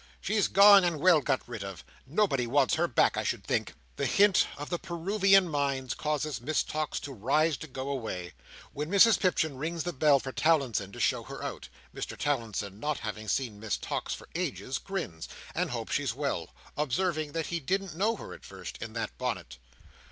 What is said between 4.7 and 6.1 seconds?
the Peruvian Mines,